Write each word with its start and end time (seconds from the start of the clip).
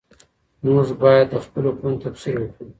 موږ 0.65 0.87
باید 1.01 1.27
د 1.33 1.35
خپلو 1.45 1.69
کړنو 1.77 2.01
تفسیر 2.03 2.35
وکړو. 2.39 2.65